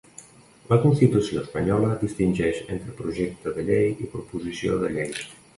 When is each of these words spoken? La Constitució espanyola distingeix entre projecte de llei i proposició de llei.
La 0.71 0.77
Constitució 0.85 1.41
espanyola 1.43 1.91
distingeix 2.05 2.63
entre 2.77 2.97
projecte 3.05 3.55
de 3.59 3.69
llei 3.71 3.89
i 4.07 4.11
proposició 4.17 4.83
de 4.87 4.95
llei. 4.99 5.17